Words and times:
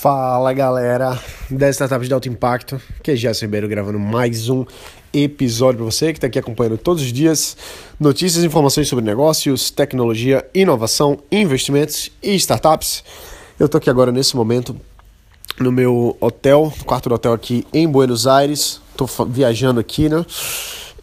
Fala 0.00 0.52
galera 0.52 1.20
das 1.50 1.74
startups 1.74 2.06
de 2.06 2.14
alto 2.14 2.28
impacto, 2.28 2.80
que 3.02 3.10
é 3.10 3.16
Jéssica 3.16 3.46
Ribeiro 3.46 3.66
gravando 3.66 3.98
mais 3.98 4.48
um 4.48 4.64
episódio 5.12 5.78
para 5.78 5.86
você 5.86 6.12
que 6.12 6.18
está 6.18 6.28
aqui 6.28 6.38
acompanhando 6.38 6.78
todos 6.78 7.02
os 7.02 7.12
dias 7.12 7.56
notícias 7.98 8.44
e 8.44 8.46
informações 8.46 8.86
sobre 8.86 9.04
negócios, 9.04 9.72
tecnologia, 9.72 10.48
inovação, 10.54 11.18
investimentos 11.32 12.12
e 12.22 12.32
startups. 12.36 13.02
Eu 13.58 13.66
estou 13.66 13.80
aqui 13.80 13.90
agora 13.90 14.12
nesse 14.12 14.36
momento 14.36 14.76
no 15.58 15.72
meu 15.72 16.16
hotel, 16.20 16.72
quarto 16.86 17.08
do 17.08 17.16
hotel 17.16 17.32
aqui 17.32 17.66
em 17.74 17.88
Buenos 17.88 18.24
Aires, 18.24 18.80
estou 18.92 19.26
viajando 19.26 19.80
aqui, 19.80 20.08
né? 20.08 20.24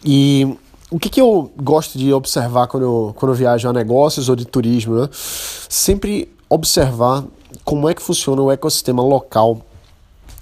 E 0.05 0.55
o 0.89 0.97
que, 0.97 1.09
que 1.09 1.19
eu 1.19 1.51
gosto 1.57 1.99
de 1.99 2.13
observar 2.13 2.67
quando 2.67 2.83
eu, 2.83 3.13
quando 3.17 3.33
eu 3.33 3.35
viajo 3.35 3.67
a 3.67 3.73
negócios 3.73 4.29
ou 4.29 4.37
de 4.37 4.45
turismo, 4.45 4.95
né? 4.95 5.09
Sempre 5.11 6.33
observar 6.49 7.25
como 7.63 7.89
é 7.89 7.93
que 7.93 8.01
funciona 8.01 8.41
o 8.41 8.51
ecossistema 8.51 9.03
local 9.03 9.61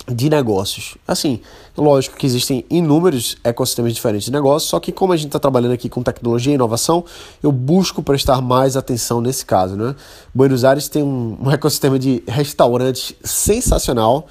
de 0.07 0.29
negócios. 0.29 0.97
Assim, 1.07 1.39
lógico 1.77 2.17
que 2.17 2.25
existem 2.25 2.65
inúmeros 2.69 3.37
ecossistemas 3.43 3.93
diferentes 3.93 4.25
de 4.25 4.31
negócios, 4.31 4.69
só 4.69 4.79
que 4.79 4.91
como 4.91 5.13
a 5.13 5.17
gente 5.17 5.27
está 5.27 5.39
trabalhando 5.39 5.71
aqui 5.71 5.87
com 5.87 6.03
tecnologia 6.03 6.51
e 6.51 6.55
inovação, 6.55 7.05
eu 7.41 7.51
busco 7.51 8.03
prestar 8.03 8.41
mais 8.41 8.75
atenção 8.75 9.21
nesse 9.21 9.45
caso, 9.45 9.75
né? 9.75 9.95
Buenos 10.33 10.65
Aires 10.65 10.89
tem 10.89 11.01
um, 11.01 11.37
um 11.41 11.51
ecossistema 11.51 11.97
de 11.97 12.21
restaurantes 12.27 13.15
sensacional. 13.23 14.27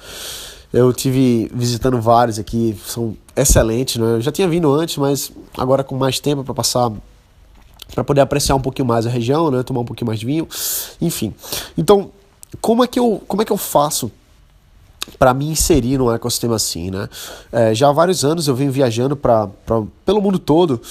Eu 0.71 0.91
tive 0.93 1.49
visitando 1.53 1.99
vários 1.99 2.39
aqui, 2.39 2.77
são 2.85 3.15
excelentes, 3.35 3.97
né? 3.97 4.15
Eu 4.15 4.21
já 4.21 4.31
tinha 4.31 4.47
vindo 4.47 4.71
antes, 4.71 4.97
mas 4.97 5.31
agora 5.57 5.83
com 5.83 5.95
mais 5.95 6.19
tempo 6.19 6.43
para 6.43 6.53
passar 6.53 6.91
para 7.93 8.03
poder 8.03 8.21
apreciar 8.21 8.55
um 8.55 8.61
pouquinho 8.61 8.87
mais 8.87 9.05
a 9.05 9.09
região, 9.09 9.51
né? 9.51 9.61
Tomar 9.61 9.81
um 9.81 9.85
pouquinho 9.85 10.07
mais 10.07 10.19
de 10.19 10.25
vinho, 10.25 10.47
enfim. 10.99 11.33
Então, 11.77 12.09
como 12.61 12.83
é 12.83 12.87
que 12.87 12.99
eu, 12.99 13.21
como 13.27 13.41
é 13.41 13.45
que 13.45 13.51
eu 13.51 13.57
faço 13.57 14.11
para 15.19 15.33
me 15.33 15.45
inserir 15.47 15.97
num 15.97 16.11
ecossistema 16.11 16.55
assim, 16.55 16.89
né? 16.89 17.09
É, 17.51 17.73
já 17.73 17.89
há 17.89 17.91
vários 17.91 18.23
anos 18.23 18.47
eu 18.47 18.55
venho 18.55 18.71
viajando 18.71 19.15
pra, 19.15 19.47
pra, 19.65 19.83
pelo 20.05 20.21
mundo 20.21 20.39
todo, 20.39 20.81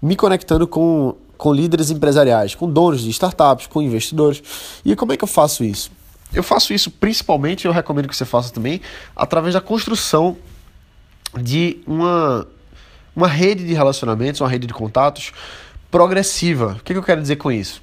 me 0.00 0.14
conectando 0.14 0.66
com, 0.66 1.14
com 1.38 1.52
líderes 1.52 1.90
empresariais, 1.90 2.54
com 2.54 2.70
donos 2.70 3.02
de 3.02 3.10
startups, 3.10 3.66
com 3.66 3.80
investidores. 3.80 4.42
E 4.84 4.94
como 4.94 5.12
é 5.12 5.16
que 5.16 5.24
eu 5.24 5.28
faço 5.28 5.64
isso? 5.64 5.90
Eu 6.34 6.42
faço 6.42 6.72
isso 6.72 6.90
principalmente, 6.90 7.66
eu 7.66 7.72
recomendo 7.72 8.08
que 8.08 8.16
você 8.16 8.24
faça 8.24 8.52
também, 8.52 8.80
através 9.14 9.54
da 9.54 9.60
construção 9.60 10.36
de 11.40 11.78
uma, 11.86 12.46
uma 13.14 13.28
rede 13.28 13.66
de 13.66 13.74
relacionamentos, 13.74 14.40
uma 14.40 14.48
rede 14.48 14.66
de 14.66 14.74
contatos 14.74 15.32
progressiva. 15.90 16.76
O 16.78 16.82
que, 16.82 16.92
que 16.92 16.98
eu 16.98 17.02
quero 17.02 17.20
dizer 17.20 17.36
com 17.36 17.50
isso? 17.50 17.82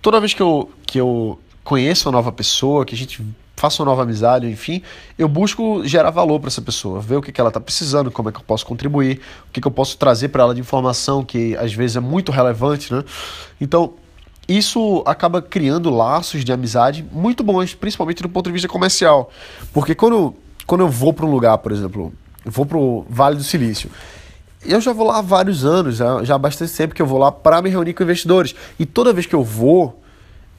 Toda 0.00 0.20
vez 0.20 0.34
que 0.34 0.42
eu, 0.42 0.70
que 0.86 0.98
eu 0.98 1.38
conheça 1.64 2.08
uma 2.08 2.12
nova 2.12 2.32
pessoa, 2.32 2.84
que 2.84 2.94
a 2.94 2.98
gente 2.98 3.24
faça 3.56 3.82
uma 3.82 3.90
nova 3.90 4.02
amizade, 4.02 4.46
enfim, 4.48 4.82
eu 5.16 5.28
busco 5.28 5.86
gerar 5.86 6.10
valor 6.10 6.40
para 6.40 6.48
essa 6.48 6.60
pessoa, 6.60 7.00
ver 7.00 7.16
o 7.16 7.22
que, 7.22 7.30
que 7.30 7.40
ela 7.40 7.48
está 7.48 7.60
precisando, 7.60 8.10
como 8.10 8.28
é 8.28 8.32
que 8.32 8.38
eu 8.38 8.44
posso 8.44 8.66
contribuir, 8.66 9.20
o 9.48 9.52
que, 9.52 9.60
que 9.60 9.66
eu 9.66 9.70
posso 9.70 9.96
trazer 9.96 10.28
para 10.28 10.42
ela 10.42 10.54
de 10.54 10.60
informação 10.60 11.24
que 11.24 11.56
às 11.56 11.72
vezes 11.72 11.96
é 11.96 12.00
muito 12.00 12.32
relevante, 12.32 12.92
né? 12.92 13.04
Então, 13.60 13.94
isso 14.48 15.02
acaba 15.06 15.40
criando 15.40 15.90
laços 15.90 16.44
de 16.44 16.52
amizade 16.52 17.06
muito 17.12 17.44
bons, 17.44 17.74
principalmente 17.74 18.22
do 18.22 18.28
ponto 18.28 18.46
de 18.46 18.52
vista 18.52 18.66
comercial. 18.66 19.30
Porque 19.72 19.94
quando, 19.94 20.34
quando 20.66 20.80
eu 20.80 20.88
vou 20.88 21.12
para 21.12 21.24
um 21.24 21.30
lugar, 21.30 21.56
por 21.58 21.70
exemplo, 21.70 22.12
vou 22.44 22.66
para 22.66 22.76
o 22.76 23.06
Vale 23.08 23.36
do 23.36 23.44
Silício, 23.44 23.88
eu 24.64 24.80
já 24.80 24.92
vou 24.92 25.06
lá 25.06 25.18
há 25.18 25.22
vários 25.22 25.64
anos, 25.64 25.96
já 25.96 26.34
há 26.34 26.38
bastante 26.38 26.72
tempo 26.72 26.94
que 26.94 27.02
eu 27.02 27.06
vou 27.06 27.18
lá 27.18 27.30
para 27.30 27.62
me 27.62 27.70
reunir 27.70 27.94
com 27.94 28.02
investidores. 28.02 28.54
E 28.78 28.84
toda 28.84 29.12
vez 29.12 29.26
que 29.26 29.34
eu 29.34 29.44
vou, 29.44 30.01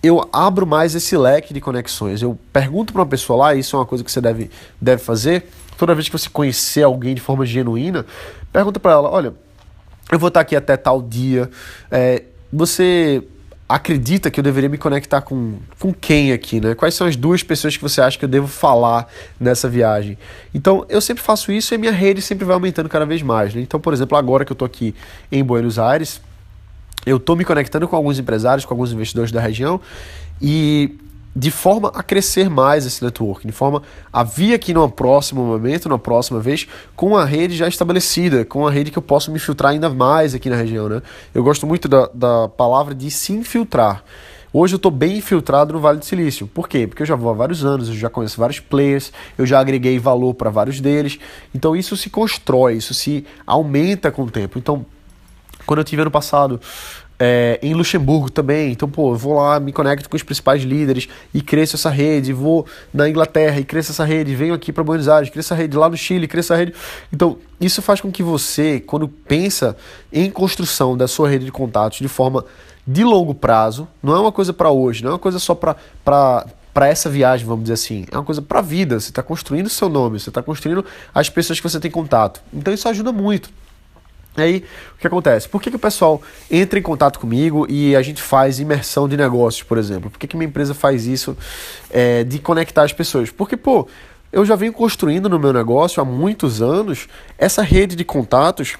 eu 0.04 0.28
abro 0.34 0.68
mais 0.68 0.94
esse 0.94 1.16
leque 1.16 1.54
de 1.54 1.62
conexões. 1.62 2.22
Eu 2.22 2.38
pergunto 2.52 2.92
para 2.92 3.02
uma 3.02 3.08
pessoa 3.08 3.38
lá, 3.38 3.56
isso 3.56 3.78
é 3.78 3.80
uma 3.80 3.86
coisa 3.86 4.04
que 4.04 4.12
você 4.12 4.20
deve, 4.20 4.52
deve 4.80 5.02
fazer. 5.02 5.46
Toda 5.78 5.96
vez 5.96 6.10
que 6.10 6.12
você 6.12 6.30
conhecer 6.30 6.84
alguém 6.84 7.16
de 7.16 7.22
forma 7.22 7.46
genuína, 7.46 8.06
pergunta 8.52 8.82
para 8.82 8.92
ela: 8.92 9.10
olha, 9.10 9.34
eu 10.12 10.20
vou 10.20 10.28
estar 10.28 10.42
aqui 10.42 10.58
até 10.58 10.76
tal 10.76 11.02
dia. 11.02 11.50
É, 11.90 12.24
você 12.52 13.24
acredita 13.68 14.30
que 14.30 14.40
eu 14.40 14.44
deveria 14.44 14.70
me 14.70 14.78
conectar 14.78 15.22
com, 15.22 15.58
com 15.80 15.94
quem 15.94 16.34
aqui, 16.34 16.60
né? 16.60 16.76
Quais 16.76 16.94
são 16.94 17.08
as 17.08 17.16
duas 17.16 17.42
pessoas 17.42 17.78
que 17.78 17.82
você 17.82 18.02
acha 18.02 18.20
que 18.20 18.26
eu 18.26 18.30
devo 18.30 18.48
falar 18.48 19.08
nessa 19.40 19.70
viagem? 19.70 20.18
Então, 20.54 20.86
eu 20.90 21.00
sempre 21.00 21.24
faço 21.24 21.52
isso 21.52 21.74
e 21.74 21.78
minha 21.78 21.94
rede 21.94 22.22
sempre 22.22 22.44
vai 22.44 22.54
aumentando 22.54 22.90
cada 22.90 23.06
vez 23.06 23.22
mais, 23.22 23.56
né? 23.56 23.62
Então, 23.62 23.80
por 23.80 23.94
exemplo, 23.94 24.18
agora 24.18 24.44
que 24.44 24.52
eu 24.52 24.56
estou 24.56 24.66
aqui 24.66 24.94
em 25.32 25.42
Buenos 25.44 25.80
Aires, 25.80 26.22
eu 27.06 27.18
estou 27.18 27.36
me 27.36 27.46
conectando 27.46 27.88
com 27.88 27.96
alguns 27.96 28.20
empresários, 28.20 28.66
com 28.66 28.74
alguns 28.74 28.92
investidores 28.92 29.32
da 29.32 29.42
região 29.42 29.80
e 30.42 30.98
de 31.36 31.50
forma 31.50 31.92
a 31.96 32.04
crescer 32.04 32.50
mais 32.50 32.86
esse 32.86 33.04
network, 33.04 33.46
de 33.46 33.54
forma 33.54 33.82
a 34.12 34.24
vir 34.24 34.54
aqui 34.54 34.74
num 34.74 34.88
próximo 34.88 35.44
momento, 35.44 35.90
numa 35.90 35.98
próxima 35.98 36.40
vez, 36.40 36.68
com 36.96 37.18
a 37.18 37.26
rede 37.26 37.56
já 37.56 37.68
estabelecida, 37.68 38.46
com 38.46 38.68
a 38.68 38.72
rede 38.72 38.92
que 38.92 38.98
eu 38.98 39.02
posso 39.02 39.32
me 39.32 39.40
filtrar 39.40 39.72
ainda 39.72 39.90
mais 39.90 40.36
aqui 40.36 40.50
na 40.50 40.56
região. 40.56 40.88
Né? 40.88 41.02
Eu 41.34 41.44
gosto 41.44 41.66
muito 41.66 41.88
da, 41.88 42.08
da 42.14 42.48
palavra 42.50 42.94
de 42.94 43.10
se 43.10 43.34
infiltrar. 43.34 44.04
Hoje 44.56 44.76
eu 44.76 44.78
estou 44.78 44.92
bem 44.92 45.18
infiltrado 45.18 45.74
no 45.74 45.80
Vale 45.80 45.98
do 45.98 46.06
Silício. 46.06 46.46
Por 46.46 46.70
quê? 46.70 46.86
Porque 46.86 47.02
eu 47.02 47.08
já 47.08 47.16
vou 47.16 47.32
há 47.32 47.34
vários 47.34 47.66
anos, 47.66 47.88
eu 47.88 47.96
já 47.96 48.08
conheço 48.08 48.40
vários 48.40 48.60
players, 48.60 49.12
eu 49.36 49.48
já 49.48 49.60
agreguei 49.60 49.98
valor 49.98 50.36
para 50.36 50.52
vários 50.52 50.80
deles. 50.80 51.18
Então 51.56 51.76
isso 51.76 51.98
se 51.98 52.08
constrói, 52.12 52.76
isso 52.76 52.94
se 52.94 53.26
aumenta 53.48 54.12
com 54.12 54.22
o 54.22 54.30
tempo. 54.30 54.60
Então, 54.60 54.86
quando 55.66 55.80
eu 55.80 55.84
tive 55.84 56.02
ano 56.02 56.12
passado 56.12 56.60
é, 57.20 57.60
em 57.62 57.74
Luxemburgo 57.74 58.30
também, 58.30 58.72
então, 58.72 58.90
pô, 58.90 59.16
vou 59.16 59.36
lá, 59.36 59.60
me 59.60 59.72
conecto 59.72 60.10
com 60.10 60.16
os 60.16 60.24
principais 60.24 60.64
líderes 60.64 61.08
e 61.34 61.42
cresço 61.42 61.76
essa 61.76 61.90
rede, 61.90 62.34
vou 62.34 62.66
na 62.94 63.08
Inglaterra 63.08 63.60
e 63.60 63.64
cresço 63.64 63.92
essa 63.92 64.04
rede, 64.04 64.36
venho 64.36 64.54
aqui 64.54 64.74
para 64.74 64.84
Buenos 64.84 65.08
Aires, 65.08 65.30
cresço 65.30 65.54
essa 65.54 65.62
rede 65.62 65.78
lá 65.78 65.88
no 65.88 65.96
Chile, 65.96 66.28
cresço 66.28 66.52
essa 66.52 66.60
rede. 66.60 66.74
Então, 67.12 67.38
isso 67.62 67.82
faz 67.82 68.02
com 68.02 68.12
que 68.12 68.24
você, 68.24 68.80
quando 68.80 69.08
pensa 69.08 69.78
em 70.12 70.30
construção 70.30 70.98
da 70.98 71.08
sua 71.08 71.30
rede 71.30 71.46
de 71.46 71.52
contatos 71.52 72.00
de 72.00 72.08
forma 72.08 72.44
de 72.86 73.04
longo 73.04 73.34
prazo, 73.34 73.88
não 74.02 74.14
é 74.16 74.20
uma 74.20 74.32
coisa 74.32 74.52
para 74.52 74.70
hoje, 74.70 75.02
não 75.04 75.12
é 75.12 75.14
uma 75.14 75.20
coisa 75.20 75.40
só 75.40 75.56
para 75.56 75.76
para 76.74 76.88
essa 76.88 77.08
viagem, 77.08 77.46
vamos 77.46 77.66
dizer 77.66 77.76
assim. 77.76 78.06
É 78.12 78.18
uma 78.18 78.24
coisa 78.24 78.42
para 78.42 78.58
a 78.58 78.62
vida. 78.64 79.00
Você 79.00 79.10
está 79.10 79.22
construindo 79.22 79.70
seu 79.70 79.88
nome, 79.88 80.20
você 80.20 80.32
está 80.32 80.42
construindo 80.42 80.84
as 81.14 81.30
pessoas 81.30 81.60
que 81.60 81.70
você 81.70 81.80
tem 81.80 81.92
contato. 81.92 82.42
Então 82.52 82.74
isso 82.74 82.90
ajuda 82.90 83.12
muito. 83.12 83.52
Aí, 84.36 84.64
o 84.96 85.00
que 85.00 85.08
acontece? 85.08 85.48
Por 85.48 85.62
que, 85.62 85.70
que 85.70 85.76
o 85.76 85.80
pessoal 85.80 86.22
entra 86.50 86.80
em 86.80 86.82
contato 86.82 87.20
comigo 87.20 87.68
e 87.70 87.96
a 87.96 88.02
gente 88.02 88.22
faz 88.22 88.60
imersão 88.60 89.08
de 89.08 89.16
negócios, 89.16 89.64
por 89.64 89.78
exemplo? 89.78 90.10
Por 90.10 90.18
que, 90.18 90.28
que 90.28 90.36
minha 90.36 90.48
empresa 90.48 90.74
faz 90.74 91.06
isso 91.06 91.38
é, 91.90 92.24
de 92.24 92.40
conectar 92.40 92.84
as 92.84 92.94
pessoas? 92.94 93.30
Porque, 93.30 93.56
pô, 93.56 93.88
eu 94.32 94.44
já 94.44 94.56
venho 94.56 94.74
construindo 94.74 95.30
no 95.30 95.38
meu 95.38 95.54
negócio 95.54 96.02
há 96.02 96.06
muitos 96.06 96.62
anos 96.62 97.08
essa 97.38 97.62
rede 97.62 97.96
de 97.96 98.04
contatos 98.04 98.76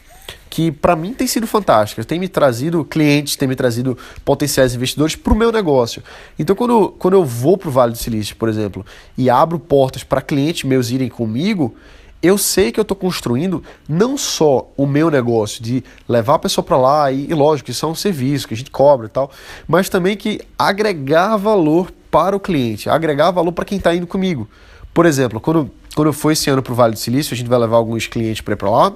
que 0.50 0.72
para 0.72 0.96
mim 0.96 1.14
tem 1.14 1.26
sido 1.26 1.48
fantástica, 1.48 2.04
tem 2.04 2.20
me 2.20 2.28
trazido 2.28 2.86
clientes, 2.86 3.36
tem 3.36 3.48
me 3.48 3.56
trazido 3.56 3.98
potenciais 4.24 4.76
investidores 4.76 5.16
para 5.16 5.34
o 5.34 5.36
meu 5.36 5.52
negócio. 5.52 6.04
Então, 6.38 6.56
quando, 6.56 6.90
quando 6.98 7.16
eu 7.16 7.26
vou 7.26 7.58
para 7.58 7.70
o 7.70 7.72
Vale 7.72 7.92
do 7.92 7.98
Silício, 7.98 8.36
por 8.36 8.50
exemplo, 8.50 8.86
e 9.18 9.30
abro 9.32 9.60
portas 9.60 10.04
para 10.04 10.22
clientes 10.22 10.64
meus 10.64 10.92
irem 10.92 11.10
comigo, 11.10 11.76
eu 12.24 12.38
sei 12.38 12.72
que 12.72 12.80
eu 12.80 12.84
estou 12.84 12.96
construindo 12.96 13.62
não 13.88 14.18
só 14.18 14.72
o 14.78 14.88
meu 14.88 15.12
negócio 15.12 15.62
de 15.62 15.84
levar 16.08 16.36
a 16.36 16.40
pessoa 16.40 16.64
para 16.64 16.78
lá 16.78 17.12
e, 17.12 17.30
e, 17.30 17.34
lógico, 17.34 17.70
isso 17.70 17.86
é 17.86 17.90
um 17.90 17.94
serviço 17.94 18.48
que 18.48 18.54
a 18.54 18.58
gente 18.58 18.72
cobra 18.72 19.08
e 19.08 19.10
tal, 19.10 19.30
mas 19.68 19.90
também 19.90 20.16
que 20.16 20.40
agregar 20.58 21.36
valor 21.36 21.92
para 22.10 22.34
o 22.34 22.40
cliente, 22.40 22.90
agregar 22.90 23.30
valor 23.32 23.52
para 23.52 23.66
quem 23.66 23.78
está 23.78 23.94
indo 23.94 24.08
comigo. 24.08 24.48
Por 24.94 25.06
exemplo, 25.06 25.42
quando, 25.42 25.70
quando 25.94 26.08
eu 26.08 26.14
for 26.14 26.32
esse 26.32 26.50
ano 26.50 26.64
para 26.64 26.72
o 26.72 26.76
Vale 26.76 26.94
do 26.94 27.00
Silício, 27.00 27.34
a 27.34 27.38
gente 27.38 27.50
vai 27.50 27.60
levar 27.60 27.76
alguns 27.76 28.08
clientes 28.08 28.40
para 28.40 28.54
ir 28.54 28.58
para 28.58 28.70
lá. 28.70 28.94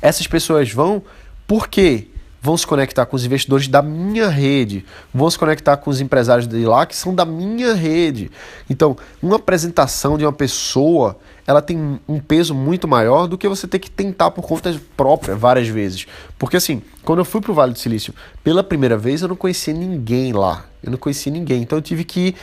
Essas 0.00 0.26
pessoas 0.28 0.70
vão 0.70 1.02
porque 1.46 2.06
vão 2.42 2.56
se 2.56 2.66
conectar 2.66 3.06
com 3.06 3.14
os 3.14 3.24
investidores 3.24 3.68
da 3.68 3.80
minha 3.80 4.28
rede, 4.28 4.84
vão 5.14 5.30
se 5.30 5.38
conectar 5.38 5.76
com 5.76 5.88
os 5.88 6.00
empresários 6.00 6.48
de 6.48 6.66
lá 6.66 6.84
que 6.84 6.96
são 6.96 7.14
da 7.14 7.24
minha 7.24 7.72
rede. 7.72 8.32
Então, 8.68 8.96
uma 9.22 9.36
apresentação 9.36 10.18
de 10.18 10.24
uma 10.24 10.32
pessoa 10.32 11.16
ela 11.46 11.60
tem 11.60 12.00
um 12.08 12.20
peso 12.20 12.54
muito 12.54 12.86
maior 12.86 13.26
do 13.26 13.36
que 13.36 13.48
você 13.48 13.66
ter 13.66 13.78
que 13.78 13.90
tentar 13.90 14.30
por 14.30 14.42
conta 14.42 14.80
própria 14.96 15.34
várias 15.34 15.68
vezes. 15.68 16.06
Porque 16.38 16.56
assim, 16.56 16.82
quando 17.04 17.18
eu 17.18 17.24
fui 17.24 17.40
para 17.40 17.50
o 17.50 17.54
Vale 17.54 17.72
do 17.72 17.78
Silício 17.78 18.14
pela 18.44 18.62
primeira 18.62 18.96
vez, 18.96 19.22
eu 19.22 19.28
não 19.28 19.36
conhecia 19.36 19.74
ninguém 19.74 20.32
lá. 20.32 20.66
Eu 20.82 20.92
não 20.92 20.98
conhecia 20.98 21.32
ninguém. 21.32 21.62
Então 21.62 21.78
eu 21.78 21.82
tive 21.82 22.04
que 22.04 22.20
ir, 22.28 22.36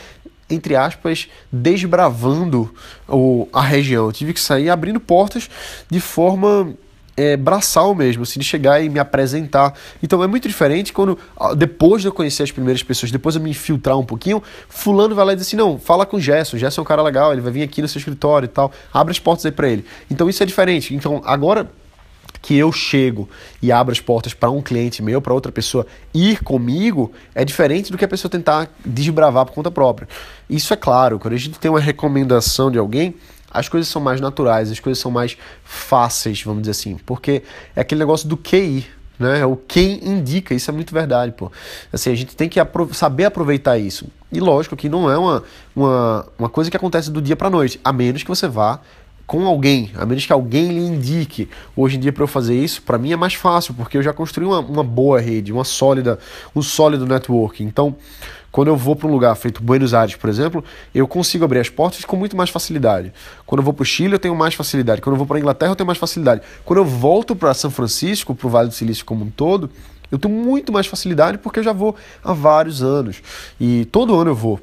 entre 0.50 0.76
aspas, 0.76 1.28
desbravando 1.50 2.74
o, 3.08 3.48
a 3.52 3.62
região. 3.62 4.06
Eu 4.06 4.12
tive 4.12 4.34
que 4.34 4.40
sair 4.40 4.68
abrindo 4.68 5.00
portas 5.00 5.48
de 5.90 6.00
forma 6.00 6.74
é, 7.20 7.36
braçal 7.36 7.94
mesmo, 7.94 8.22
assim, 8.22 8.40
de 8.40 8.46
chegar 8.46 8.82
e 8.82 8.88
me 8.88 8.98
apresentar. 8.98 9.74
Então 10.02 10.24
é 10.24 10.26
muito 10.26 10.48
diferente 10.48 10.90
quando, 10.90 11.18
depois 11.54 12.00
de 12.00 12.08
eu 12.08 12.12
conhecer 12.12 12.42
as 12.42 12.50
primeiras 12.50 12.82
pessoas, 12.82 13.12
depois 13.12 13.34
eu 13.34 13.42
me 13.42 13.50
infiltrar 13.50 13.98
um 13.98 14.04
pouquinho, 14.04 14.42
fulano 14.68 15.14
vai 15.14 15.26
lá 15.26 15.32
e 15.34 15.36
diz 15.36 15.46
assim, 15.46 15.56
não, 15.56 15.78
fala 15.78 16.06
com 16.06 16.16
o 16.16 16.20
Gerson, 16.20 16.56
o 16.56 16.58
Gerson 16.58 16.80
é 16.80 16.82
um 16.82 16.86
cara 16.86 17.02
legal, 17.02 17.32
ele 17.32 17.42
vai 17.42 17.52
vir 17.52 17.62
aqui 17.62 17.82
no 17.82 17.88
seu 17.88 17.98
escritório 17.98 18.46
e 18.46 18.48
tal, 18.48 18.72
abre 18.92 19.10
as 19.10 19.18
portas 19.18 19.44
aí 19.44 19.52
para 19.52 19.68
ele. 19.68 19.84
Então 20.10 20.30
isso 20.30 20.42
é 20.42 20.46
diferente. 20.46 20.94
Então 20.94 21.20
agora 21.26 21.70
que 22.40 22.56
eu 22.56 22.72
chego 22.72 23.28
e 23.60 23.70
abro 23.70 23.92
as 23.92 24.00
portas 24.00 24.32
para 24.32 24.48
um 24.50 24.62
cliente 24.62 25.02
meu, 25.02 25.20
para 25.20 25.34
outra 25.34 25.52
pessoa 25.52 25.86
ir 26.14 26.42
comigo, 26.42 27.12
é 27.34 27.44
diferente 27.44 27.92
do 27.92 27.98
que 27.98 28.04
a 28.04 28.08
pessoa 28.08 28.30
tentar 28.30 28.70
desbravar 28.82 29.44
por 29.44 29.52
conta 29.52 29.70
própria. 29.70 30.08
Isso 30.48 30.72
é 30.72 30.76
claro, 30.76 31.18
quando 31.18 31.34
a 31.34 31.36
gente 31.36 31.58
tem 31.58 31.70
uma 31.70 31.80
recomendação 31.80 32.70
de 32.70 32.78
alguém, 32.78 33.14
as 33.50 33.68
coisas 33.68 33.88
são 33.88 34.00
mais 34.00 34.20
naturais, 34.20 34.70
as 34.70 34.80
coisas 34.80 35.00
são 35.00 35.10
mais 35.10 35.36
fáceis, 35.64 36.42
vamos 36.42 36.62
dizer 36.62 36.72
assim, 36.72 36.96
porque 37.04 37.42
é 37.74 37.80
aquele 37.80 37.98
negócio 37.98 38.28
do 38.28 38.36
QI, 38.36 38.86
né? 39.18 39.44
O 39.44 39.56
quem 39.56 40.02
indica, 40.02 40.54
isso 40.54 40.70
é 40.70 40.72
muito 40.72 40.94
verdade, 40.94 41.32
pô. 41.32 41.52
Assim, 41.92 42.10
a 42.10 42.14
gente 42.14 42.34
tem 42.34 42.48
que 42.48 42.58
apro 42.58 42.92
saber 42.94 43.26
aproveitar 43.26 43.78
isso. 43.78 44.06
E 44.32 44.40
lógico 44.40 44.76
que 44.76 44.88
não 44.88 45.10
é 45.10 45.18
uma, 45.18 45.44
uma, 45.76 46.26
uma 46.38 46.48
coisa 46.48 46.70
que 46.70 46.76
acontece 46.76 47.10
do 47.10 47.20
dia 47.20 47.36
para 47.36 47.50
noite, 47.50 47.78
a 47.84 47.92
menos 47.92 48.22
que 48.22 48.28
você 48.28 48.48
vá 48.48 48.80
com 49.26 49.46
alguém, 49.46 49.92
a 49.94 50.04
menos 50.04 50.26
que 50.26 50.32
alguém 50.32 50.68
lhe 50.68 50.80
indique. 50.80 51.48
Hoje 51.76 51.96
em 51.96 52.00
dia, 52.00 52.12
para 52.12 52.24
eu 52.24 52.26
fazer 52.26 52.56
isso, 52.56 52.82
para 52.82 52.98
mim 52.98 53.12
é 53.12 53.16
mais 53.16 53.34
fácil, 53.34 53.74
porque 53.74 53.96
eu 53.96 54.02
já 54.02 54.12
construí 54.12 54.44
uma, 54.44 54.58
uma 54.58 54.82
boa 54.82 55.20
rede, 55.20 55.52
uma 55.52 55.62
sólida, 55.62 56.18
um 56.56 56.60
sólido 56.60 57.06
network. 57.06 57.62
Então, 57.62 57.94
quando 58.50 58.68
eu 58.68 58.76
vou 58.76 58.96
para 58.96 59.08
um 59.08 59.12
lugar 59.12 59.34
feito 59.36 59.62
Buenos 59.62 59.94
Aires, 59.94 60.16
por 60.16 60.28
exemplo, 60.28 60.64
eu 60.94 61.06
consigo 61.06 61.44
abrir 61.44 61.60
as 61.60 61.68
portas 61.68 62.04
com 62.04 62.16
muito 62.16 62.36
mais 62.36 62.50
facilidade. 62.50 63.12
Quando 63.46 63.60
eu 63.60 63.64
vou 63.64 63.72
para 63.72 63.82
o 63.82 63.86
Chile, 63.86 64.14
eu 64.14 64.18
tenho 64.18 64.34
mais 64.34 64.54
facilidade. 64.54 65.00
Quando 65.00 65.14
eu 65.14 65.18
vou 65.18 65.26
para 65.26 65.36
a 65.36 65.40
Inglaterra, 65.40 65.72
eu 65.72 65.76
tenho 65.76 65.86
mais 65.86 65.98
facilidade. 65.98 66.42
Quando 66.64 66.78
eu 66.78 66.84
volto 66.84 67.36
para 67.36 67.54
São 67.54 67.70
Francisco, 67.70 68.34
para 68.34 68.46
o 68.46 68.50
Vale 68.50 68.68
do 68.68 68.74
Silício 68.74 69.04
como 69.04 69.24
um 69.24 69.30
todo, 69.30 69.70
eu 70.10 70.18
tenho 70.18 70.34
muito 70.34 70.72
mais 70.72 70.86
facilidade 70.86 71.38
porque 71.38 71.60
eu 71.60 71.64
já 71.64 71.72
vou 71.72 71.94
há 72.24 72.32
vários 72.32 72.82
anos. 72.82 73.22
E 73.60 73.84
todo 73.86 74.18
ano 74.18 74.30
eu 74.30 74.34
vou. 74.34 74.60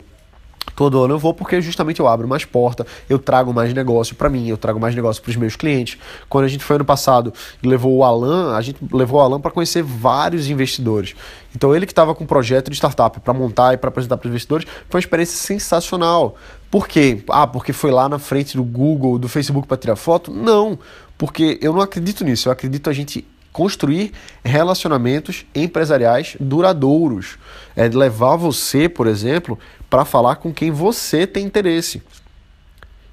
Todo 0.75 1.03
ano 1.03 1.15
eu 1.15 1.19
vou 1.19 1.33
porque 1.33 1.59
justamente 1.61 1.99
eu 1.99 2.07
abro 2.07 2.27
mais 2.27 2.45
porta, 2.45 2.85
eu 3.09 3.17
trago 3.17 3.53
mais 3.53 3.73
negócio 3.73 4.15
para 4.15 4.29
mim, 4.29 4.47
eu 4.47 4.57
trago 4.57 4.79
mais 4.79 4.93
negócio 4.93 5.21
para 5.21 5.29
os 5.29 5.35
meus 5.35 5.55
clientes. 5.55 5.97
Quando 6.29 6.45
a 6.45 6.47
gente 6.47 6.63
foi 6.63 6.75
ano 6.75 6.85
passado 6.85 7.33
e 7.63 7.67
levou 7.67 7.95
o 7.95 8.03
Alan, 8.03 8.55
a 8.55 8.61
gente 8.61 8.77
levou 8.91 9.19
o 9.19 9.23
Alan 9.23 9.39
para 9.39 9.49
conhecer 9.51 9.81
vários 9.81 10.49
investidores. 10.49 11.15
Então 11.55 11.75
ele 11.75 11.85
que 11.85 11.91
estava 11.91 12.13
com 12.13 12.23
um 12.23 12.27
projeto 12.27 12.69
de 12.69 12.75
startup 12.75 13.19
para 13.19 13.33
montar 13.33 13.73
e 13.73 13.77
para 13.77 13.89
apresentar 13.89 14.17
para 14.17 14.27
os 14.27 14.29
investidores, 14.29 14.67
foi 14.87 14.99
uma 14.99 15.03
experiência 15.03 15.37
sensacional. 15.37 16.35
Por 16.69 16.87
quê? 16.87 17.23
Ah, 17.29 17.47
porque 17.47 17.73
foi 17.73 17.91
lá 17.91 18.07
na 18.07 18.19
frente 18.19 18.57
do 18.57 18.63
Google, 18.63 19.17
do 19.17 19.27
Facebook 19.27 19.67
para 19.67 19.77
tirar 19.77 19.95
foto? 19.95 20.31
Não, 20.31 20.77
porque 21.17 21.57
eu 21.61 21.73
não 21.73 21.81
acredito 21.81 22.23
nisso. 22.23 22.49
Eu 22.49 22.53
acredito 22.53 22.89
a 22.89 22.93
gente 22.93 23.25
construir 23.57 24.11
relacionamentos 24.45 25.43
empresariais 25.55 26.37
duradouros. 26.39 27.39
É 27.75 27.87
levar 27.87 28.35
você, 28.35 28.87
por 28.87 29.07
exemplo, 29.07 29.57
para 29.89 30.05
falar 30.05 30.35
com 30.35 30.53
quem 30.53 30.69
você 30.69 31.25
tem 31.25 31.43
interesse. 31.43 32.03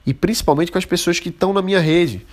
E 0.05 0.13
principalmente 0.13 0.71
com 0.71 0.77
as 0.77 0.85
pessoas 0.85 1.19
que 1.19 1.31
estão 1.31 1.55
na 1.55 1.63
minha 1.63 1.81
rede. 1.81 2.27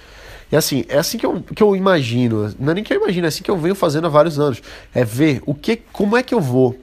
E 0.51 0.57
assim, 0.57 0.83
é 0.89 0.97
assim 0.97 1.17
que 1.17 1.25
eu, 1.25 1.41
que 1.41 1.63
eu 1.63 1.73
imagino, 1.73 2.53
não 2.59 2.71
é 2.71 2.75
nem 2.75 2.83
que 2.83 2.93
eu 2.93 2.97
imagino, 2.97 3.27
é 3.27 3.29
assim 3.29 3.43
que 3.43 3.49
eu 3.49 3.57
venho 3.57 3.75
fazendo 3.75 4.07
há 4.07 4.09
vários 4.09 4.37
anos. 4.37 4.61
É 4.93 5.05
ver 5.05 5.41
o 5.45 5.55
que, 5.55 5.77
como 5.77 6.17
é 6.17 6.21
que 6.21 6.33
eu 6.33 6.41
vou 6.41 6.77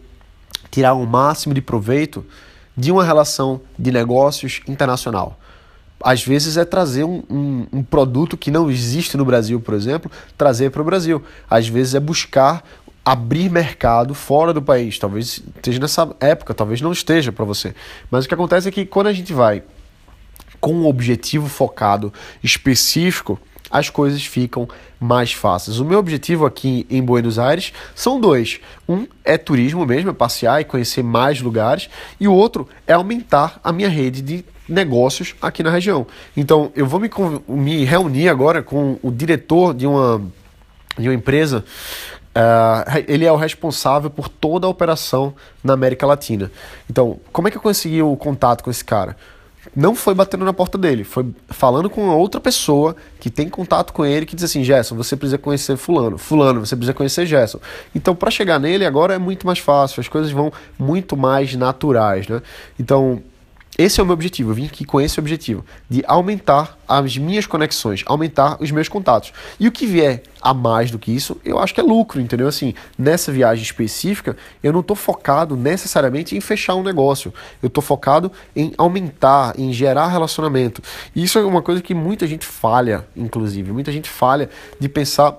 tirar 0.71 0.95
o 0.95 1.07
máximo 1.07 1.53
de 1.53 1.61
proveito 1.61 2.25
de 2.75 2.91
uma 2.91 3.05
relação 3.05 3.61
de 3.79 3.93
negócios 3.93 4.63
internacional 4.67 5.39
às 6.01 6.25
vezes 6.25 6.57
é 6.57 6.65
trazer 6.65 7.05
um, 7.05 7.23
um, 7.29 7.67
um, 7.73 7.83
produto 7.83 8.37
que 8.37 8.51
não 8.51 8.71
existe 8.71 9.17
no 9.17 9.25
Brasil, 9.25 9.61
por 9.61 9.75
exemplo, 9.75 10.11
trazer 10.37 10.71
para 10.71 10.83
o 10.83 10.85
Brasil. 10.85 11.23
Às 11.51 11.69
vezes 11.69 11.95
é 11.95 12.01
buscar 12.01 12.63
abrir 13.05 13.51
mercado 13.51 14.15
fora 14.15 14.53
do 14.53 14.61
país. 14.61 14.99
Talvez 14.99 15.43
esteja 15.57 15.81
nessa 15.81 16.15
época, 16.21 16.55
talvez 16.55 16.81
não 16.81 16.93
esteja 16.93 17.33
para 17.33 17.45
você. 17.45 17.75
Mas 18.11 18.25
o 18.25 18.29
que 18.29 18.35
acontece 18.35 18.69
é 18.69 18.71
que 18.71 18.85
quando 18.85 19.07
a 19.07 19.13
gente 19.13 19.33
vai 19.33 19.63
com 20.61 20.75
um 20.75 20.87
objetivo 20.87 21.49
focado 21.49 22.13
específico, 22.43 23.39
as 23.71 23.91
coisas 23.91 24.25
ficam 24.25 24.69
mais 24.99 25.33
fáceis. 25.33 25.79
O 25.79 25.85
meu 25.85 25.99
objetivo 25.99 26.47
aqui 26.47 26.87
em 26.91 27.03
Buenos 27.03 27.39
Aires 27.39 27.73
são 27.95 28.21
dois. 28.21 28.61
Um 28.89 29.07
é 29.25 29.37
turismo 29.37 29.85
mesmo, 29.85 30.11
é 30.11 30.13
passear 30.13 30.61
e 30.61 30.65
conhecer 30.65 31.03
mais 31.03 31.41
lugares, 31.41 31.89
e 32.19 32.27
o 32.27 32.33
outro 32.33 32.69
é 32.87 32.95
aumentar 32.95 33.61
a 33.63 33.73
minha 33.73 33.89
rede 33.89 34.23
de 34.23 34.45
negócios 34.69 35.35
aqui 35.41 35.63
na 35.63 35.71
região. 35.71 36.07
Então, 36.37 36.71
eu 36.75 36.87
vou 36.87 37.01
me, 37.01 37.11
me 37.49 37.85
reunir 37.85 38.29
agora 38.29 38.63
com 38.63 38.99
o 39.03 39.11
diretor 39.11 39.73
de 39.75 39.87
uma, 39.87 40.21
de 40.99 41.09
uma 41.09 41.15
empresa. 41.15 41.65
Uh, 42.29 43.05
ele 43.09 43.25
é 43.25 43.33
o 43.33 43.37
responsável 43.37 44.11
por 44.11 44.29
toda 44.29 44.67
a 44.67 44.71
operação 44.71 45.35
na 45.65 45.73
América 45.73 46.07
Latina. 46.07 46.53
Então, 46.89 47.19
como 47.33 47.49
é 47.49 47.51
que 47.51 47.57
eu 47.57 47.61
consegui 47.61 48.03
o 48.03 48.17
contato 48.17 48.63
com 48.63 48.71
esse 48.71 48.85
cara? 48.85 49.17
Não 49.75 49.95
foi 49.95 50.15
batendo 50.15 50.45
na 50.45 50.53
porta 50.53 50.77
dele, 50.77 51.05
foi 51.05 51.27
falando 51.49 51.89
com 51.89 52.09
outra 52.09 52.41
pessoa 52.41 52.97
que 53.21 53.31
tem 53.31 53.49
contato 53.49 53.93
com 53.93 54.05
ele 54.05 54.27
que 54.27 54.35
diz 54.35 54.45
assim: 54.45 54.65
Gerson, 54.65 54.97
você 54.97 55.17
precisa 55.17 55.39
conhecer 55.39 55.77
Fulano, 55.77 56.19
Fulano, 56.19 56.65
você 56.65 56.77
precisa 56.77 56.95
conhecer 56.95 57.27
Gerson. 57.27 57.59
Então, 57.95 58.15
para 58.15 58.31
chegar 58.31 58.59
nele 58.59 58.85
agora 58.85 59.15
é 59.15 59.19
muito 59.19 59.47
mais 59.47 59.59
fácil, 59.59 60.01
as 60.01 60.09
coisas 60.09 60.31
vão 60.31 60.53
muito 60.79 61.17
mais 61.17 61.55
naturais, 61.55 62.29
né? 62.29 62.43
Então, 62.79 63.23
esse 63.79 64.01
é 64.01 64.03
o 64.03 64.07
meu 64.07 64.15
objetivo, 64.15 64.51
eu 64.51 64.55
vim 64.57 64.67
aqui 64.67 64.85
com 64.85 65.01
esse 65.01 65.21
objetivo, 65.21 65.65
de 65.89 66.03
aumentar 66.09 66.77
as 66.89 67.17
minhas 67.17 67.47
conexões, 67.47 68.03
aumentar 68.07 68.61
os 68.61 68.73
meus 68.73 68.89
contatos. 68.89 69.33
E 69.61 69.69
o 69.69 69.73
que 69.73 69.87
vier 69.87 70.25
a 70.43 70.53
mais 70.53 70.91
do 70.91 70.99
que 70.99 71.15
isso, 71.15 71.41
eu 71.45 71.61
acho 71.61 71.73
que 71.73 71.81
é 71.81 71.85
lucro, 71.85 72.21
entendeu? 72.21 72.49
Assim, 72.49 72.75
nessa 72.99 73.31
viagem 73.31 73.63
específica, 73.63 74.37
eu 74.65 74.73
não 74.73 74.81
estou 74.81 74.97
focado 74.97 75.57
necessariamente 75.57 76.37
em 76.37 76.41
fechar 76.41 76.75
um 76.75 76.83
negócio. 76.83 77.33
Eu 77.63 77.69
estou 77.69 77.81
focado 77.81 78.33
em 78.57 78.73
aumentar, 78.77 79.55
em 79.57 79.73
gerar 79.73 80.09
relacionamento. 80.09 80.83
E 81.15 81.23
isso 81.23 81.39
é 81.39 81.45
uma 81.45 81.63
coisa 81.63 81.81
que 81.81 81.95
muita 81.95 82.27
gente 82.27 82.45
falha, 82.45 83.07
inclusive. 83.17 83.71
Muita 83.71 83.93
gente 83.93 84.11
falha 84.11 84.51
de 84.81 84.89
pensar 84.89 85.37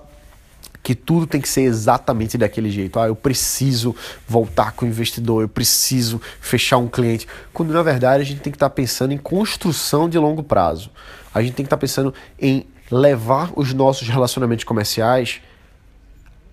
que 0.90 0.94
tudo 0.96 1.24
tem 1.24 1.40
que 1.40 1.48
ser 1.48 1.60
exatamente 1.60 2.36
daquele 2.36 2.68
jeito. 2.68 2.98
Ah, 2.98 3.06
eu 3.06 3.14
preciso 3.14 3.94
voltar 4.26 4.72
com 4.72 4.84
o 4.84 4.88
investidor, 4.88 5.42
eu 5.42 5.48
preciso 5.48 6.20
fechar 6.40 6.78
um 6.78 6.88
cliente. 6.88 7.28
Quando 7.52 7.72
na 7.72 7.80
verdade 7.80 8.22
a 8.24 8.26
gente 8.26 8.40
tem 8.40 8.50
que 8.50 8.56
estar 8.56 8.70
pensando 8.70 9.12
em 9.12 9.16
construção 9.16 10.08
de 10.08 10.18
longo 10.18 10.42
prazo. 10.42 10.90
A 11.32 11.42
gente 11.42 11.54
tem 11.54 11.64
que 11.64 11.68
estar 11.68 11.76
pensando 11.76 12.12
em 12.40 12.66
levar 12.90 13.52
os 13.54 13.72
nossos 13.72 14.08
relacionamentos 14.08 14.64
comerciais 14.64 15.40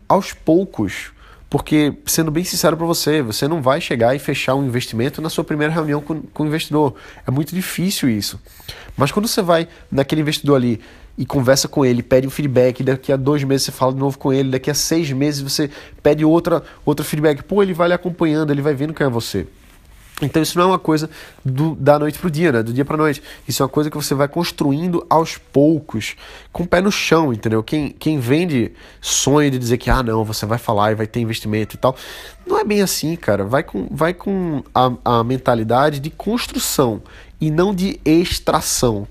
aos 0.08 0.34
poucos. 0.34 1.12
Porque, 1.50 1.98
sendo 2.06 2.30
bem 2.30 2.44
sincero 2.44 2.78
para 2.78 2.86
você, 2.86 3.24
você 3.24 3.48
não 3.48 3.60
vai 3.60 3.82
chegar 3.82 4.16
e 4.16 4.20
fechar 4.20 4.54
um 4.54 4.64
investimento 4.64 5.20
na 5.20 5.32
sua 5.32 5.44
primeira 5.44 5.74
reunião 5.74 6.00
com, 6.00 6.22
com 6.22 6.44
o 6.44 6.46
investidor. 6.46 6.94
É 7.26 7.32
muito 7.32 7.56
difícil 7.56 8.08
isso. 8.08 8.40
Mas 8.96 9.12
quando 9.12 9.28
você 9.28 9.42
vai 9.42 9.68
naquele 9.92 10.22
investidor 10.22 10.58
ali 10.58 10.80
e 11.18 11.26
conversa 11.26 11.68
com 11.68 11.84
ele, 11.84 12.04
pede 12.04 12.28
um 12.28 12.30
feedback, 12.30 12.84
daqui 12.84 13.12
a 13.12 13.16
dois 13.16 13.44
meses 13.44 13.66
você 13.66 13.72
fala 13.72 13.94
de 13.94 14.00
novo 14.00 14.18
com 14.18 14.32
ele, 14.32 14.52
daqui 14.52 14.70
a 14.70 14.74
seis 14.74 15.12
meses 15.12 15.42
você 15.42 15.70
pede 16.04 16.24
outra, 16.24 16.62
outro 16.86 17.04
feedback, 17.04 17.44
pô, 17.44 17.64
ele 17.64 17.74
vai 17.74 17.88
lhe 17.88 17.94
acompanhando, 17.94 18.52
ele 18.52 18.62
vai 18.62 18.76
vendo 18.76 18.94
quem 18.94 19.06
é 19.06 19.10
você. 19.10 19.48
Então 20.22 20.42
isso 20.42 20.58
não 20.58 20.66
é 20.66 20.68
uma 20.70 20.80
coisa 20.80 21.10
do, 21.46 21.76
da 21.76 22.00
noite 22.00 22.18
pro 22.18 22.30
dia, 22.30 22.52
né? 22.52 22.64
Do 22.64 22.74
dia 22.74 22.84
pra 22.84 22.98
noite. 22.98 23.22
Isso 23.48 23.62
é 23.62 23.64
uma 23.64 23.70
coisa 23.70 23.90
que 23.90 23.96
você 23.96 24.16
vai 24.16 24.28
construindo 24.28 25.06
aos 25.08 25.38
poucos, 25.38 26.16
com 26.52 26.64
o 26.64 26.68
pé 26.68 26.82
no 26.82 26.92
chão, 26.92 27.32
entendeu? 27.32 27.62
Quem, 27.62 27.90
quem 27.92 28.20
vende 28.20 28.72
sonho 29.00 29.52
de 29.52 29.60
dizer 29.60 29.78
que, 29.78 29.92
ah, 29.92 30.02
não, 30.02 30.24
você 30.24 30.46
vai 30.46 30.58
falar 30.58 30.92
e 30.92 30.96
vai 30.96 31.06
ter 31.06 31.20
investimento 31.20 31.76
e 31.76 31.78
tal. 31.78 31.96
Não 32.48 32.60
é 32.60 32.64
bem 32.64 32.82
assim, 32.82 33.16
cara. 33.16 33.44
Vai 33.44 33.62
com, 33.62 33.88
vai 33.92 34.12
com 34.12 34.64
a, 34.74 35.20
a 35.20 35.24
mentalidade 35.24 36.00
de 36.00 36.10
construção 36.10 37.02
e 37.40 37.52
não 37.52 37.74
de 37.74 38.00
extração. 38.04 39.08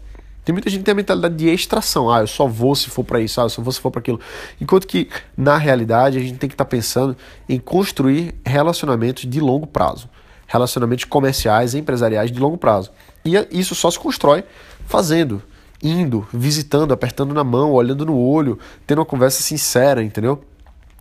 Tem 0.46 0.52
muita 0.52 0.70
gente 0.70 0.78
que 0.78 0.84
tem 0.84 0.92
a 0.92 0.94
mentalidade 0.94 1.34
de 1.34 1.48
extração. 1.48 2.08
Ah, 2.08 2.20
eu 2.20 2.26
só 2.28 2.46
vou 2.46 2.72
se 2.76 2.88
for 2.88 3.02
para 3.02 3.20
isso, 3.20 3.40
ah, 3.40 3.44
eu 3.46 3.48
só 3.48 3.60
vou 3.60 3.72
se 3.72 3.80
for 3.80 3.90
para 3.90 3.98
aquilo. 3.98 4.20
Enquanto 4.60 4.86
que, 4.86 5.08
na 5.36 5.58
realidade, 5.58 6.18
a 6.18 6.20
gente 6.20 6.38
tem 6.38 6.48
que 6.48 6.54
estar 6.54 6.64
tá 6.64 6.70
pensando 6.70 7.16
em 7.48 7.58
construir 7.58 8.32
relacionamentos 8.46 9.28
de 9.28 9.40
longo 9.40 9.66
prazo. 9.66 10.08
Relacionamentos 10.46 11.04
comerciais 11.04 11.74
e 11.74 11.78
empresariais 11.78 12.30
de 12.30 12.38
longo 12.38 12.56
prazo. 12.56 12.92
E 13.24 13.32
isso 13.50 13.74
só 13.74 13.90
se 13.90 13.98
constrói 13.98 14.44
fazendo, 14.86 15.42
indo, 15.82 16.24
visitando, 16.32 16.92
apertando 16.92 17.34
na 17.34 17.42
mão, 17.42 17.72
olhando 17.72 18.06
no 18.06 18.16
olho, 18.16 18.56
tendo 18.86 18.98
uma 18.98 19.04
conversa 19.04 19.42
sincera, 19.42 20.00
entendeu? 20.00 20.44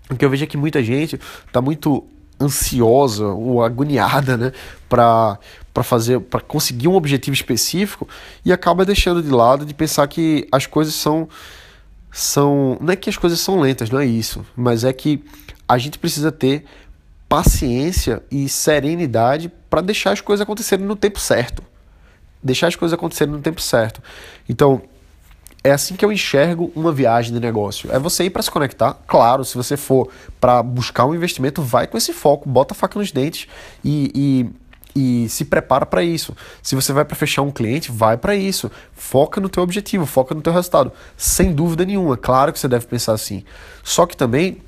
Porque 0.08 0.25
eu 0.25 0.30
vejo 0.32 0.44
é 0.44 0.48
que 0.48 0.58
muita 0.58 0.82
gente 0.82 1.20
está 1.46 1.62
muito 1.62 2.04
ansiosa 2.39 3.25
ou 3.25 3.63
agoniada, 3.63 4.38
né, 4.38 4.51
para 4.89 5.39
para 5.74 5.84
fazer, 5.84 6.22
para 6.22 6.39
conseguir 6.39 6.88
um 6.88 6.96
objetivo 6.96 7.34
específico 7.34 8.08
e 8.46 8.54
acaba 8.54 8.86
deixando 8.86 9.22
de 9.22 9.30
lado 9.30 9.65
de 9.65 9.74
pensar 9.74 10.08
que 10.08 10.48
as 10.50 10.65
coisas 10.65 10.94
são 10.94 11.27
são, 12.10 12.77
não 12.80 12.94
é 12.94 12.96
que 12.96 13.10
as 13.10 13.18
coisas 13.18 13.42
são 13.42 13.60
lentas, 13.60 13.89
não 13.89 14.00
é 14.00 14.06
isso, 14.06 14.46
mas 14.56 14.86
é 14.86 14.94
que 14.94 15.22
a 15.68 15.77
gente 15.77 16.00
precisa 16.00 16.32
ter 16.32 16.63
paciência 17.27 18.24
e 18.32 18.48
serenidade 18.48 19.51
para 19.70 19.82
deixar 19.82 20.13
as 20.13 20.22
coisas 20.22 20.42
acontecerem 20.42 20.86
no 20.86 20.96
tempo 20.96 21.20
certo. 21.20 21.62
Deixar 22.42 22.68
as 22.68 22.75
coisas 22.77 22.94
acontecerem 22.94 23.34
no 23.34 23.42
tempo 23.42 23.62
certo. 23.62 24.01
Então, 24.48 24.82
é 25.66 25.72
assim 25.72 25.96
que 25.96 26.06
eu 26.06 26.12
enxergo 26.12 26.72
uma 26.76 26.92
viagem 26.92 27.34
de 27.34 27.40
negócio. 27.40 27.92
É 27.92 27.98
você 27.98 28.26
ir 28.26 28.30
para 28.30 28.44
se 28.44 28.52
conectar. 28.52 28.94
Claro, 29.08 29.44
se 29.44 29.58
você 29.58 29.76
for 29.76 30.10
para 30.40 30.62
buscar 30.62 31.08
um 31.08 31.16
investimento, 31.16 31.60
vai 31.60 31.88
com 31.88 31.98
esse 31.98 32.14
foco, 32.14 32.48
bota 32.48 32.76
a 32.76 32.78
faca 32.78 33.00
nos 33.00 33.12
dentes 33.12 33.48
e, 33.84 34.12
e 34.14 34.66
e 34.98 35.28
se 35.28 35.44
prepara 35.44 35.86
para 35.86 36.02
isso. 36.02 36.34
Se 36.64 36.74
você 36.74 36.94
vai 36.94 37.04
para 37.04 37.18
fechar 37.18 37.42
um 37.42 37.52
cliente, 37.52 37.92
vai 37.92 38.16
para 38.16 38.34
isso. 38.34 38.72
Foca 38.94 39.42
no 39.42 39.50
teu 39.50 39.62
objetivo, 39.62 40.06
foca 40.06 40.34
no 40.34 40.42
teu 40.42 40.54
resultado. 40.54 40.90
Sem 41.18 41.52
dúvida 41.52 41.84
nenhuma, 41.84 42.16
claro 42.16 42.54
que 42.54 42.60
você 42.60 42.68
deve 42.70 42.86
pensar 42.86 43.12
assim. 43.12 43.44
Só 43.84 44.06
que 44.06 44.16
também 44.16 44.62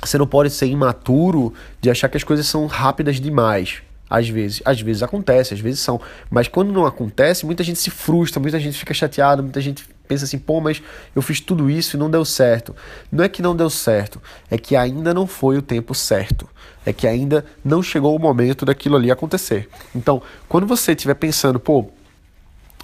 você 0.00 0.18
não 0.18 0.26
pode 0.26 0.50
ser 0.50 0.66
imaturo 0.66 1.52
de 1.80 1.90
achar 1.90 2.08
que 2.08 2.16
as 2.16 2.22
coisas 2.22 2.46
são 2.46 2.66
rápidas 2.66 3.18
demais. 3.18 3.82
Às 4.08 4.28
vezes, 4.28 4.62
às 4.64 4.80
vezes 4.80 5.02
acontece, 5.02 5.52
às 5.52 5.58
vezes 5.58 5.80
são, 5.80 6.00
mas 6.30 6.46
quando 6.46 6.72
não 6.72 6.86
acontece, 6.86 7.44
muita 7.44 7.64
gente 7.64 7.80
se 7.80 7.90
frustra, 7.90 8.38
muita 8.38 8.60
gente 8.60 8.78
fica 8.78 8.94
chateada, 8.94 9.42
muita 9.42 9.60
gente 9.60 9.84
pensa 10.06 10.24
assim, 10.24 10.38
pô, 10.38 10.60
mas 10.60 10.82
eu 11.14 11.22
fiz 11.22 11.40
tudo 11.40 11.70
isso 11.70 11.96
e 11.96 11.98
não 11.98 12.10
deu 12.10 12.24
certo. 12.24 12.74
Não 13.10 13.24
é 13.24 13.28
que 13.28 13.42
não 13.42 13.54
deu 13.54 13.70
certo, 13.70 14.20
é 14.50 14.56
que 14.56 14.76
ainda 14.76 15.12
não 15.12 15.26
foi 15.26 15.58
o 15.58 15.62
tempo 15.62 15.94
certo. 15.94 16.48
É 16.84 16.92
que 16.92 17.06
ainda 17.06 17.44
não 17.64 17.82
chegou 17.82 18.14
o 18.14 18.18
momento 18.18 18.64
daquilo 18.64 18.96
ali 18.96 19.10
acontecer. 19.10 19.68
Então, 19.94 20.22
quando 20.48 20.66
você 20.66 20.92
estiver 20.92 21.14
pensando, 21.14 21.58
pô, 21.58 21.90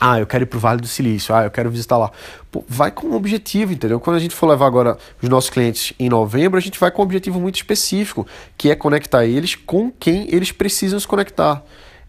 ah, 0.00 0.19
eu 0.19 0.26
quero 0.26 0.43
ir 0.43 0.47
pro 0.47 0.59
Vale 0.59 0.81
do 0.81 0.88
Silício, 0.88 1.33
ah, 1.33 1.45
eu 1.45 1.50
quero 1.50 1.71
visitar 1.71 1.97
lá. 1.97 2.11
Pô, 2.50 2.64
vai 2.69 2.91
com 2.91 3.07
um 3.07 3.14
objetivo, 3.14 3.73
entendeu? 3.73 4.00
Quando 4.00 4.17
a 4.17 4.19
gente 4.19 4.35
for 4.35 4.49
levar 4.49 4.67
agora 4.67 4.99
os 5.23 5.29
nossos 5.29 5.49
clientes 5.49 5.95
em 5.97 6.09
novembro, 6.09 6.59
a 6.59 6.61
gente 6.61 6.81
vai 6.81 6.91
com 6.91 7.02
um 7.02 7.05
objetivo 7.05 7.41
muito 7.41 7.55
específico, 7.55 8.26
que 8.59 8.69
é 8.71 8.75
conectar 8.75 9.25
eles 9.25 9.55
com 9.55 9.93
quem 9.93 10.26
eles 10.35 10.50
precisam 10.50 10.99
se 10.99 11.07
conectar 11.07 11.62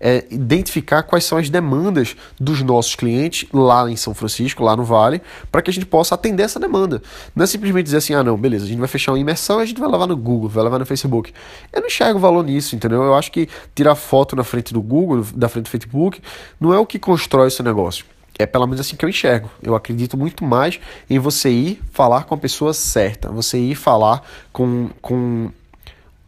é, 0.05 0.25
identificar 0.29 1.01
quais 1.03 1.23
são 1.23 1.37
as 1.37 1.49
demandas 1.49 2.13
dos 2.37 2.61
nossos 2.61 2.93
clientes 2.93 3.47
lá 3.53 3.89
em 3.89 3.95
São 3.95 4.13
Francisco, 4.13 4.61
lá 4.61 4.75
no 4.75 4.83
Vale, 4.83 5.21
para 5.49 5.61
que 5.61 5.69
a 5.69 5.73
gente 5.73 5.85
possa 5.85 6.13
atender 6.13 6.43
essa 6.43 6.59
demanda. 6.59 7.01
Não 7.33 7.45
é 7.45 7.47
simplesmente 7.47 7.85
dizer 7.85 7.97
assim, 7.97 8.13
ah 8.13 8.21
não, 8.21 8.37
beleza, 8.37 8.65
a 8.65 8.67
gente 8.67 8.79
vai 8.79 8.89
fechar 8.89 9.13
uma 9.13 9.19
imersão 9.19 9.61
e 9.61 9.63
a 9.63 9.65
gente 9.65 9.79
vai 9.79 9.89
levar 9.89 10.05
no 10.05 10.17
Google, 10.17 10.49
vai 10.49 10.65
levar 10.65 10.77
no 10.77 10.85
Facebook. 10.85 11.31
Eu 11.71 11.79
não 11.79 11.87
enxergo 11.87 12.19
valor 12.19 12.43
nisso, 12.43 12.75
entendeu? 12.75 13.01
Eu 13.01 13.15
acho 13.15 13.31
que 13.31 13.47
tirar 13.73 13.95
foto 13.95 14.35
na 14.35 14.43
frente 14.43 14.73
do 14.73 14.81
Google, 14.81 15.25
da 15.33 15.47
frente 15.47 15.65
do 15.65 15.69
Facebook, 15.69 16.21
não 16.59 16.73
é 16.73 16.77
o 16.77 16.85
que 16.85 16.99
constrói 16.99 17.47
esse 17.47 17.63
negócio. 17.63 18.05
É 18.37 18.45
pelo 18.45 18.65
menos 18.65 18.81
assim 18.81 18.97
que 18.97 19.05
eu 19.05 19.09
enxergo. 19.09 19.49
Eu 19.61 19.73
acredito 19.73 20.17
muito 20.17 20.43
mais 20.43 20.81
em 21.09 21.17
você 21.17 21.49
ir 21.49 21.81
falar 21.91 22.25
com 22.25 22.35
a 22.35 22.37
pessoa 22.37 22.73
certa, 22.73 23.31
você 23.31 23.57
ir 23.57 23.75
falar 23.75 24.21
com, 24.51 24.89
com 25.01 25.49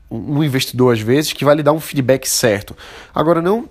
um 0.09 0.43
investidor 0.43 0.93
às 0.93 0.99
vezes 0.99 1.33
que 1.33 1.45
vai 1.45 1.55
lhe 1.55 1.63
dar 1.63 1.73
um 1.73 1.79
feedback 1.79 2.27
certo. 2.27 2.75
Agora 3.13 3.41
não 3.41 3.67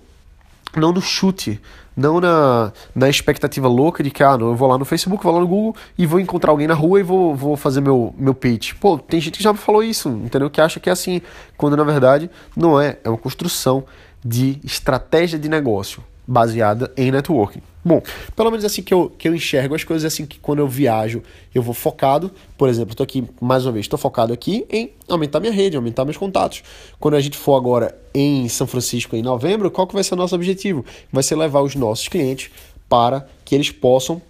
não 0.77 0.93
no 0.93 1.01
chute, 1.01 1.61
não 1.97 2.21
na, 2.21 2.73
na 2.95 3.09
expectativa 3.09 3.69
louca 3.69 4.03
de 4.03 4.11
que 4.11 4.23
ah, 4.23 4.37
não, 4.37 4.49
eu 4.49 4.57
vou 4.57 4.69
lá 4.69 4.77
no 4.77 4.85
Facebook, 4.85 5.23
vou 5.23 5.33
lá 5.33 5.41
no 5.41 5.47
Google 5.47 5.77
e 5.97 6.05
vou 6.05 6.19
encontrar 6.19 6.51
alguém 6.51 6.67
na 6.67 6.75
rua 6.75 6.99
e 6.99 7.03
vou, 7.03 7.35
vou 7.35 7.57
fazer 7.57 7.81
meu, 7.81 8.13
meu 8.19 8.35
pitch. 8.35 8.75
Pô, 8.81 8.99
tem 8.99 9.21
gente 9.21 9.39
que 9.39 9.45
já 9.45 9.53
me 9.53 9.59
falou 9.59 9.83
isso, 9.83 10.09
entendeu? 10.09 10.51
Que 10.51 10.61
acha 10.61 10.81
que 10.81 10.89
é 10.89 10.93
assim, 10.93 11.23
quando 11.57 11.77
na 11.77 11.85
verdade 11.85 12.29
não 12.57 12.81
é, 12.81 12.99
é 13.05 13.09
uma 13.09 13.19
construção 13.19 13.85
de 14.25 14.59
estratégia 14.65 15.39
de 15.39 15.49
negócio 15.49 16.03
baseada 16.27 16.93
em 16.97 17.11
networking. 17.11 17.61
Bom, 17.85 18.01
pelo 18.35 18.51
menos 18.51 18.65
assim 18.65 18.83
que 18.83 18.95
eu, 18.95 19.11
que 19.11 19.29
eu 19.29 19.35
enxergo 19.35 19.75
as 19.75 19.85
coisas, 19.85 20.11
assim 20.11 20.25
que 20.25 20.39
quando 20.39 20.61
eu 20.61 20.67
viajo 20.67 21.23
eu 21.55 21.63
vou 21.63 21.75
focado. 21.75 22.31
Por 22.57 22.69
exemplo, 22.69 22.93
estou 22.93 23.05
aqui 23.05 23.25
mais 23.41 23.67
uma 23.67 23.73
vez, 23.73 23.85
estou 23.85 23.99
focado 23.99 24.33
aqui 24.33 24.65
em 24.71 24.93
aumentar 25.07 25.39
minha 25.39 25.53
rede, 25.53 25.77
aumentar 25.77 26.05
meus 26.05 26.17
contatos. 26.17 26.63
Quando 26.99 27.15
a 27.15 27.21
gente 27.21 27.37
for 27.37 27.57
agora 27.57 27.95
em 28.15 28.49
São 28.49 28.67
Francisco 28.67 29.15
em 29.15 29.23
novembro, 29.23 29.71
qual 29.71 29.87
que 29.87 29.93
vai 29.93 30.03
ser 30.03 30.15
o 30.15 30.17
nosso 30.17 30.35
objetivo? 30.35 30.85
Vai 31.13 31.23
ser 31.23 31.37
levar 31.37 31.61
os 31.61 31.75
nossos 31.75 32.09
clientes 32.09 32.51
para 32.89 33.29
que 33.45 33.55
eles 33.55 33.71
possam 33.71 34.21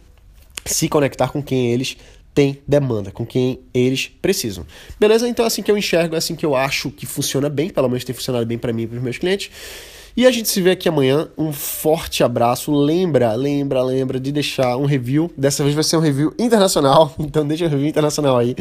se 0.66 0.88
conectar 0.88 1.28
com 1.28 1.42
quem 1.42 1.70
eles 1.70 1.96
têm 2.34 2.58
demanda, 2.66 3.12
com 3.12 3.24
quem 3.24 3.60
eles 3.72 4.08
precisam. 4.20 4.66
Beleza? 4.98 5.28
Então 5.28 5.44
é 5.44 5.46
assim 5.48 5.62
que 5.62 5.70
eu 5.70 5.78
enxergo, 5.78 6.16
é 6.16 6.18
assim 6.18 6.34
que 6.34 6.44
eu 6.44 6.56
acho 6.56 6.90
que 6.90 7.06
funciona 7.06 7.48
bem, 7.48 7.70
pelo 7.70 7.88
menos 7.88 8.02
tem 8.02 8.14
funcionado 8.14 8.44
bem 8.44 8.58
para 8.58 8.72
mim 8.72 8.82
e 8.82 8.86
para 8.88 8.96
os 8.96 9.02
meus 9.02 9.18
clientes. 9.18 9.50
E 10.16 10.28
a 10.28 10.30
gente 10.30 10.48
se 10.48 10.60
vê 10.60 10.70
aqui 10.70 10.88
amanhã. 10.88 11.28
Um 11.36 11.52
forte 11.52 12.22
abraço. 12.22 12.72
Lembra, 12.72 13.34
lembra, 13.34 13.82
lembra 13.82 14.20
de 14.20 14.30
deixar 14.30 14.76
um 14.76 14.84
review. 14.84 15.28
Dessa 15.36 15.64
vez 15.64 15.74
vai 15.74 15.82
ser 15.82 15.96
um 15.96 16.00
review 16.00 16.32
internacional. 16.38 17.12
Então 17.34 17.44
deixa 17.44 17.64
um 17.64 17.68
review 17.68 17.88
internacional 17.88 18.36
aí. 18.36 18.54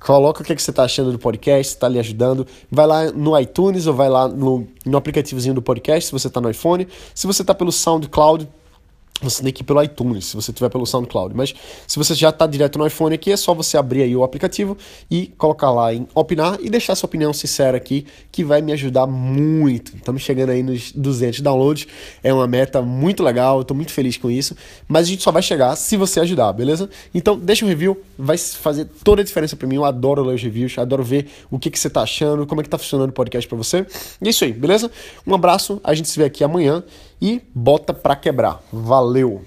Coloca 0.00 0.42
o 0.42 0.44
que, 0.44 0.52
é 0.52 0.56
que 0.56 0.62
você 0.62 0.70
está 0.70 0.82
achando 0.82 1.12
do 1.12 1.18
podcast, 1.18 1.74
está 1.74 1.88
lhe 1.88 2.00
ajudando. 2.00 2.44
Vai 2.68 2.86
lá 2.86 3.12
no 3.12 3.38
iTunes 3.38 3.86
ou 3.86 3.94
vai 3.94 4.08
lá 4.08 4.26
no, 4.26 4.66
no 4.84 4.98
aplicativozinho 4.98 5.54
do 5.54 5.62
podcast, 5.62 6.06
se 6.06 6.12
você 6.12 6.26
está 6.26 6.40
no 6.40 6.50
iPhone. 6.50 6.88
Se 7.14 7.26
você 7.28 7.42
está 7.42 7.54
pelo 7.54 7.70
SoundCloud, 7.70 8.48
você 9.20 9.42
tem 9.42 9.52
que 9.52 9.62
ir 9.62 9.64
pelo 9.64 9.82
iTunes, 9.82 10.26
se 10.26 10.36
você 10.36 10.52
tiver 10.52 10.68
pelo 10.68 10.86
SoundCloud. 10.86 11.34
Mas 11.34 11.54
se 11.86 11.98
você 11.98 12.14
já 12.14 12.28
está 12.28 12.46
direto 12.46 12.78
no 12.78 12.86
iPhone 12.86 13.14
aqui, 13.14 13.32
é 13.32 13.36
só 13.36 13.52
você 13.52 13.76
abrir 13.76 14.02
aí 14.02 14.14
o 14.14 14.22
aplicativo 14.22 14.76
e 15.10 15.26
colocar 15.38 15.70
lá 15.70 15.92
em 15.92 16.06
opinar 16.14 16.58
e 16.60 16.70
deixar 16.70 16.94
sua 16.94 17.06
opinião 17.06 17.32
sincera 17.32 17.76
aqui, 17.76 18.06
que 18.30 18.44
vai 18.44 18.62
me 18.62 18.72
ajudar 18.72 19.06
muito. 19.06 19.96
Estamos 19.96 20.22
chegando 20.22 20.50
aí 20.50 20.62
nos 20.62 20.92
200 20.92 21.40
downloads, 21.40 21.86
é 22.22 22.32
uma 22.32 22.46
meta 22.46 22.80
muito 22.80 23.22
legal, 23.22 23.60
estou 23.60 23.76
muito 23.76 23.92
feliz 23.92 24.16
com 24.16 24.30
isso. 24.30 24.56
Mas 24.86 25.06
a 25.06 25.10
gente 25.10 25.22
só 25.22 25.32
vai 25.32 25.42
chegar 25.42 25.74
se 25.76 25.96
você 25.96 26.20
ajudar, 26.20 26.52
beleza? 26.52 26.88
Então 27.12 27.36
deixa 27.38 27.64
um 27.64 27.68
review, 27.68 28.00
vai 28.16 28.38
fazer 28.38 28.84
toda 29.02 29.22
a 29.22 29.24
diferença 29.24 29.56
para 29.56 29.66
mim. 29.66 29.76
Eu 29.76 29.84
adoro 29.84 30.22
ler 30.22 30.34
os 30.34 30.42
reviews, 30.42 30.78
adoro 30.78 31.02
ver 31.02 31.26
o 31.50 31.58
que, 31.58 31.70
que 31.70 31.78
você 31.78 31.88
está 31.88 32.02
achando, 32.02 32.46
como 32.46 32.60
é 32.60 32.62
que 32.62 32.68
está 32.68 32.78
funcionando 32.78 33.10
o 33.10 33.12
podcast 33.12 33.48
para 33.48 33.58
você. 33.58 33.84
E 34.20 34.28
é 34.28 34.30
isso 34.30 34.44
aí, 34.44 34.52
beleza? 34.52 34.90
Um 35.26 35.34
abraço, 35.34 35.80
a 35.82 35.92
gente 35.94 36.08
se 36.08 36.18
vê 36.18 36.24
aqui 36.24 36.44
amanhã 36.44 36.84
e 37.20 37.42
bota 37.54 37.92
pra 37.92 38.16
quebrar. 38.16 38.62
Valeu! 38.72 39.42